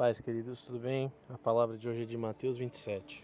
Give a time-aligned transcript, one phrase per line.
[0.00, 1.12] Pais queridos, tudo bem?
[1.28, 3.22] A palavra de hoje é de Mateus 27.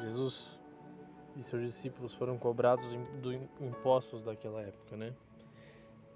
[0.00, 0.58] Jesus
[1.36, 2.86] e seus discípulos foram cobrados
[3.20, 5.12] dos impostos daquela época, né?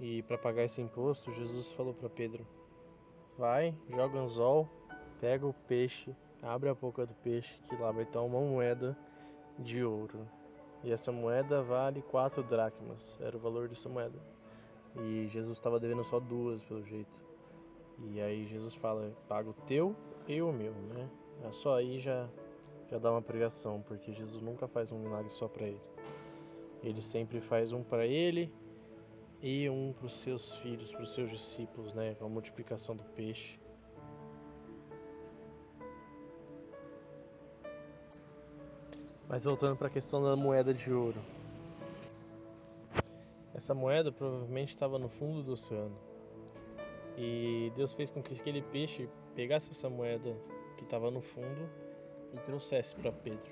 [0.00, 2.46] E para pagar esse imposto, Jesus falou para Pedro:
[3.36, 4.66] Vai, joga anzol,
[5.20, 8.96] pega o peixe, abre a boca do peixe, que lá vai estar uma moeda
[9.58, 10.26] de ouro.
[10.82, 14.37] E essa moeda vale quatro dracmas, era o valor dessa moeda.
[15.00, 17.10] E Jesus estava devendo só duas, pelo jeito.
[18.10, 19.94] E aí Jesus fala: paga o teu
[20.26, 21.08] e o meu, né?
[21.44, 22.28] É só aí já
[22.90, 25.80] já dá uma pregação, porque Jesus nunca faz um milagre só para ele.
[26.82, 28.52] Ele sempre faz um para ele
[29.42, 32.14] e um para os seus filhos, para os seus discípulos, né?
[32.14, 33.58] Com a multiplicação do peixe.
[39.28, 41.20] Mas voltando para a questão da moeda de ouro.
[43.58, 45.98] Essa moeda provavelmente estava no fundo do oceano.
[47.16, 50.32] E Deus fez com que aquele peixe pegasse essa moeda
[50.76, 51.68] que estava no fundo
[52.32, 53.50] e trouxesse para Pedro.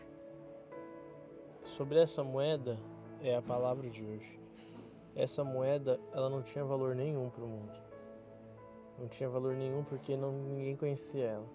[1.65, 2.79] Sobre essa moeda
[3.21, 4.39] é a palavra de hoje.
[5.17, 7.73] Essa moeda, ela não tinha valor nenhum para o mundo.
[9.01, 11.51] Não tinha valor nenhum porque não, ninguém conhecia ela.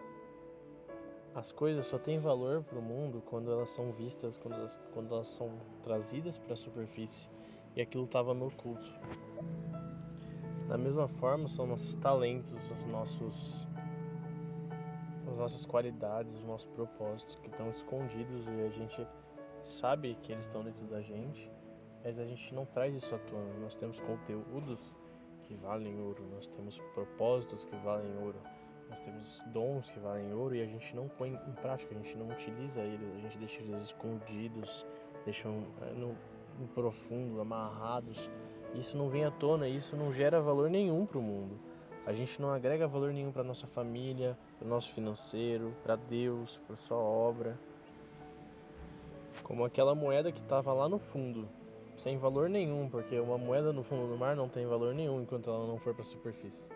[1.34, 5.16] As coisas só têm valor para o mundo quando elas são vistas, quando elas, quando
[5.16, 7.30] elas são trazidas para a superfície
[7.76, 8.92] e aquilo estava no oculto.
[10.68, 13.68] Da mesma forma, são nossos talentos, os nossos
[15.28, 19.08] as nossas qualidades, os nossos propósitos que estão escondidos e a gente
[19.64, 21.50] sabe que eles estão dentro da gente,
[22.04, 23.54] mas a gente não traz isso à tona.
[23.60, 24.94] Nós temos conteúdos
[25.44, 28.40] que valem ouro, nós temos propósitos que valem ouro,
[28.90, 32.18] nós temos dons que valem ouro e a gente não põe em prática, a gente
[32.18, 34.86] não utiliza eles, a gente deixa eles escondidos,
[35.24, 35.94] deixa eh,
[36.74, 38.30] profundo, amarrados.
[38.74, 41.60] Isso não vem à tona, isso não gera valor nenhum para o mundo.
[42.06, 46.58] A gente não agrega valor nenhum para nossa família, para o nosso financeiro, para Deus,
[46.66, 47.60] para sua obra.
[49.44, 51.48] Como aquela moeda que estava lá no fundo,
[51.96, 55.50] sem valor nenhum, porque uma moeda no fundo do mar não tem valor nenhum enquanto
[55.50, 56.68] ela não for para a superfície.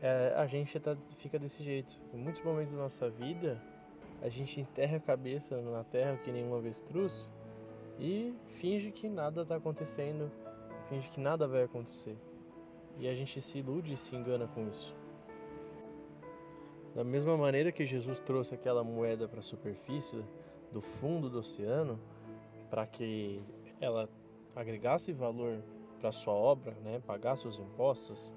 [0.00, 1.98] É, a gente tá, fica desse jeito.
[2.12, 3.60] Em muitos momentos da nossa vida,
[4.20, 7.28] a gente enterra a cabeça na terra que nem um avestruz
[7.98, 10.30] e finge que nada está acontecendo,
[10.88, 12.16] finge que nada vai acontecer.
[12.98, 14.94] E a gente se ilude e se engana com isso.
[16.94, 20.22] Da mesma maneira que Jesus trouxe aquela moeda para a superfície
[20.70, 21.98] do fundo do oceano,
[22.68, 23.42] para que
[23.80, 24.08] ela
[24.54, 25.62] agregasse valor
[25.98, 28.32] para sua obra, né, pagasse os impostos,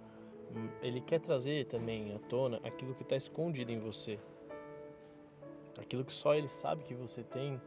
[0.56, 4.20] hum, ele quer trazer também à tona aquilo que está escondido em você.
[5.78, 7.60] Aquilo que só ele sabe que você tem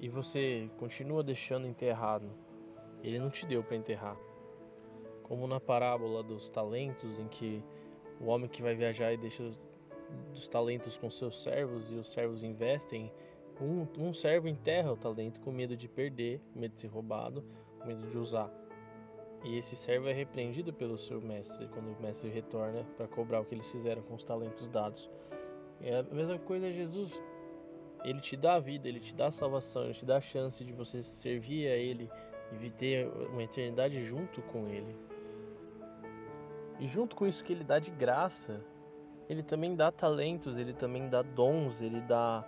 [0.00, 2.30] e você continua deixando enterrado.
[3.02, 4.16] Ele não te deu para enterrar.
[5.22, 7.62] Como na parábola dos talentos, em que
[8.18, 9.42] o homem que vai viajar e deixa
[10.32, 13.12] os talentos com seus servos e os servos investem,
[13.60, 17.44] um, um servo enterra o talento com medo de perder, com medo de ser roubado,
[17.78, 18.50] com medo de usar.
[19.44, 23.44] E esse servo é repreendido pelo seu mestre quando o mestre retorna para cobrar o
[23.44, 25.10] que eles fizeram com os talentos dados.
[25.80, 27.12] É a mesma coisa é Jesus.
[28.04, 30.64] Ele te dá a vida, ele te dá a salvação, ele te dá a chance
[30.64, 32.10] de você servir a ele
[32.60, 34.96] e ter uma eternidade junto com ele.
[36.78, 38.64] E junto com isso que ele dá de graça,
[39.28, 42.44] ele também dá talentos, ele também dá dons, ele dá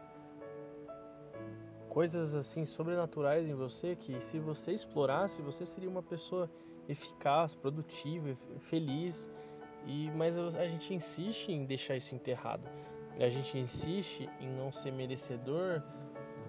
[1.89, 6.51] coisas assim sobrenaturais em você que se você explorasse, você seria uma pessoa
[6.89, 9.31] eficaz, produtiva, feliz.
[9.87, 12.69] E mas a gente insiste em deixar isso enterrado.
[13.21, 15.83] A gente insiste em não ser merecedor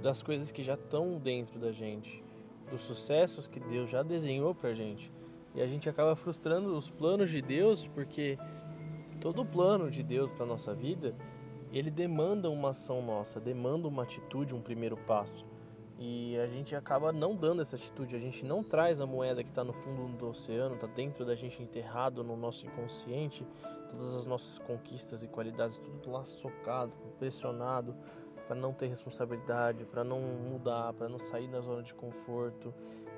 [0.02, 2.24] das coisas que já estão dentro da gente,
[2.70, 5.12] dos sucessos que Deus já desenhou pra gente.
[5.56, 8.38] E a gente acaba frustrando os planos de Deus, porque
[9.20, 11.16] todo plano de Deus para nossa vida,
[11.72, 15.46] ele demanda uma ação nossa, demanda uma atitude, um primeiro passo.
[16.00, 19.50] E a gente acaba não dando essa atitude, a gente não traz a moeda que
[19.50, 23.46] está no fundo do oceano, está dentro da gente enterrado no nosso inconsciente,
[23.92, 27.96] todas as nossas conquistas e qualidades, tudo lá socado, pressionado,
[28.48, 32.74] para não ter responsabilidade, para não mudar, para não sair da zona de conforto.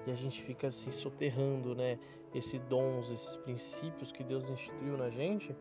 [0.05, 1.97] E a gente fica assim soterrando, né,
[2.33, 5.55] esses dons, esses princípios que Deus instituiu na gente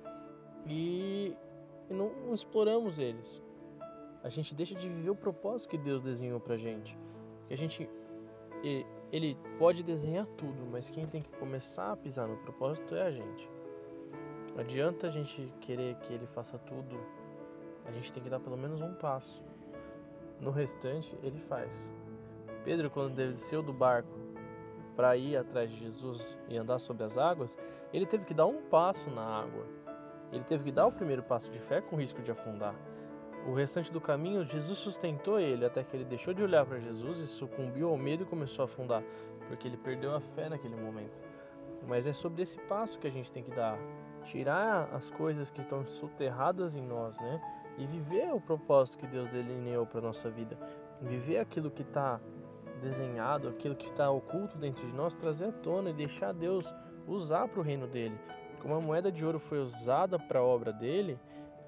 [0.67, 1.35] e,
[1.89, 3.43] e não, não exploramos eles.
[4.25, 6.99] A gente deixa de viver o propósito que Deus desenhou pra gente.
[7.47, 7.88] Que a gente
[9.12, 13.11] ele pode desenhar tudo, mas quem tem que começar a pisar no propósito é a
[13.11, 13.50] gente.
[14.55, 16.97] Não adianta a gente querer que ele faça tudo,
[17.85, 19.43] a gente tem que dar pelo menos um passo.
[20.41, 21.93] No restante, ele faz.
[22.65, 24.19] Pedro, quando desceu do barco
[24.97, 27.59] para ir atrás de Jesus e andar sobre as águas,
[27.93, 29.67] ele teve que dar um passo na água.
[30.32, 32.75] Ele teve que dar o primeiro passo de fé com risco de afundar.
[33.46, 37.19] O restante do caminho, Jesus sustentou ele até que ele deixou de olhar para Jesus
[37.19, 39.02] e sucumbiu ao medo e começou a afundar,
[39.49, 41.12] porque ele perdeu a fé naquele momento.
[41.87, 43.79] Mas é sobre esse passo que a gente tem que dar,
[44.25, 47.41] tirar as coisas que estão soterradas em nós, né?
[47.76, 50.56] E viver o propósito que Deus delineou para nossa vida,
[51.02, 52.19] viver aquilo que está
[52.81, 56.73] desenhado, aquilo que está oculto dentro de nós, trazer à tona e deixar Deus
[57.06, 58.19] usar para o reino dele.
[58.61, 61.19] Como a moeda de ouro foi usada para a obra dele,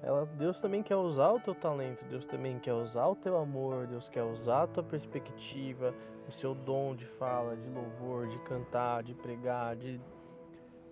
[0.01, 3.87] ela, Deus também quer usar o teu talento, Deus também quer usar o teu amor,
[3.87, 5.93] Deus quer usar a tua perspectiva,
[6.27, 9.99] o seu dom de fala, de louvor, de cantar, de pregar, de,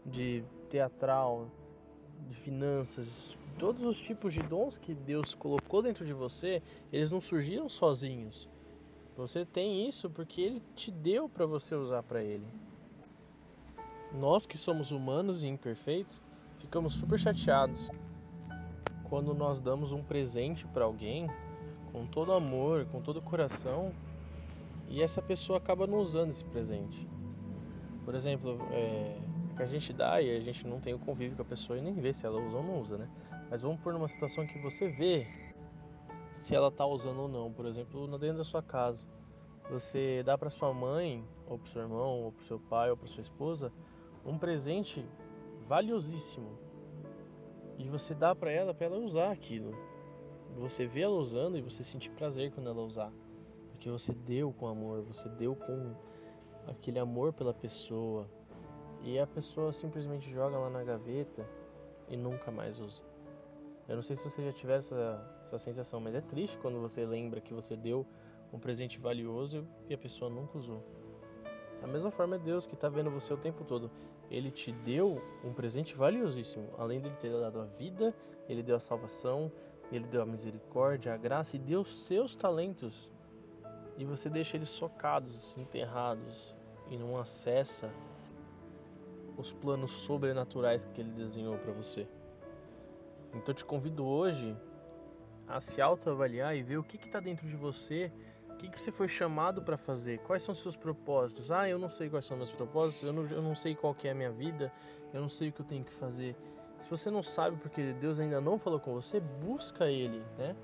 [0.06, 1.48] de teatral,
[2.28, 6.62] de finanças, todos os tipos de dons que Deus colocou dentro de você,
[6.92, 8.50] eles não surgiram sozinhos.
[9.16, 12.48] Você tem isso porque ele te deu para você usar para ele.
[14.14, 16.22] Nós que somos humanos e imperfeitos,
[16.60, 17.90] ficamos super chateados
[19.16, 21.30] quando nós damos um presente para alguém
[21.94, 23.94] com todo amor, com todo coração,
[24.90, 27.08] e essa pessoa acaba não usando esse presente.
[28.04, 29.18] Por exemplo, é,
[29.56, 31.82] que a gente dá e a gente não tem o convívio com a pessoa e
[31.82, 33.10] nem vê se ela usa ou não usa, né?
[33.50, 35.26] Mas vamos por uma situação que você vê
[36.34, 37.54] se ela está usando ou não.
[37.54, 39.08] Por exemplo, dentro da sua casa,
[39.72, 43.08] você dá para sua mãe, ou para seu irmão, ou para seu pai, ou para
[43.08, 43.72] sua esposa
[44.26, 45.08] um presente
[45.70, 46.65] valiosíssimo
[47.78, 49.74] e você dá para ela para ela usar aquilo.
[50.58, 53.12] Você vê ela usando e você sentir prazer quando ela usar,
[53.72, 55.94] porque você deu com amor, você deu com
[56.68, 58.30] aquele amor pela pessoa
[59.02, 61.48] e a pessoa simplesmente joga lá na gaveta
[62.08, 63.04] e nunca mais usa.
[63.88, 67.06] Eu não sei se você já tiver essa, essa sensação, mas é triste quando você
[67.06, 68.06] lembra que você deu
[68.52, 70.84] um presente valioso e a pessoa nunca usou.
[71.86, 73.92] Da mesma forma é Deus que está vendo você o tempo todo.
[74.32, 76.68] Ele te deu um presente valiosíssimo.
[76.80, 78.12] Além de ele ter dado a vida,
[78.50, 79.52] ele deu a salvação,
[79.92, 83.12] ele deu a misericórdia, a graça e deu seus talentos.
[84.00, 86.56] E você deixa eles socados, enterrados
[86.90, 87.94] e não acessa
[89.38, 92.08] os planos sobrenaturais que ele desenhou para você.
[93.30, 94.58] Então eu te convido hoje
[95.48, 98.12] a se autoavaliar e ver o que está dentro de você
[98.56, 100.20] o que, que você foi chamado para fazer?
[100.20, 101.52] Quais são seus propósitos?
[101.52, 104.08] Ah, eu não sei quais são meus propósitos, eu não, eu não sei qual que
[104.08, 104.72] é a minha vida,
[105.14, 106.38] eu não sei o que eu tenho que fazer.
[106.80, 110.56] Se você não sabe porque Deus ainda não falou com você, busca Ele, né?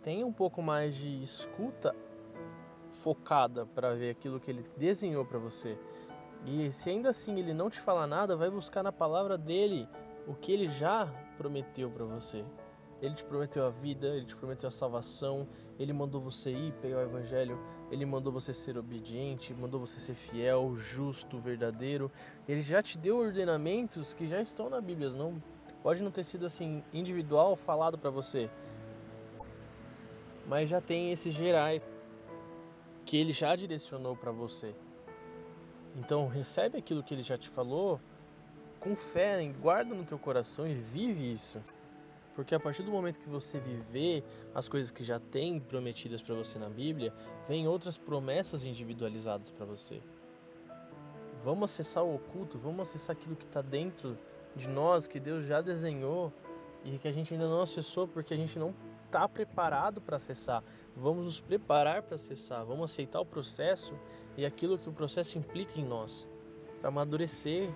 [0.00, 1.94] Tenha um pouco mais de escuta
[2.92, 5.76] focada para ver aquilo que Ele desenhou para você.
[6.46, 9.88] E se ainda assim Ele não te falar nada, vai buscar na palavra dele
[10.24, 12.44] o que Ele já prometeu para você.
[13.00, 15.46] Ele te prometeu a vida, ele te prometeu a salvação,
[15.78, 17.58] ele mandou você ir pegar o evangelho,
[17.92, 22.10] ele mandou você ser obediente, mandou você ser fiel, justo, verdadeiro.
[22.48, 25.40] Ele já te deu ordenamentos que já estão na Bíblia, não
[25.82, 28.50] pode não ter sido assim individual falado para você.
[30.46, 31.82] Mas já tem esses gerais
[33.04, 34.74] que ele já direcionou para você.
[35.96, 38.00] Então recebe aquilo que ele já te falou
[38.80, 41.62] com fé, guarda no teu coração e vive isso.
[42.38, 44.22] Porque a partir do momento que você viver
[44.54, 47.12] as coisas que já tem prometidas para você na Bíblia,
[47.48, 50.00] vem outras promessas individualizadas para você.
[51.42, 54.16] Vamos acessar o oculto, vamos acessar aquilo que está dentro
[54.54, 56.32] de nós, que Deus já desenhou
[56.84, 58.72] e que a gente ainda não acessou porque a gente não
[59.04, 60.62] está preparado para acessar.
[60.96, 63.98] Vamos nos preparar para acessar, vamos aceitar o processo
[64.36, 66.30] e aquilo que o processo implica em nós,
[66.78, 67.68] para amadurecer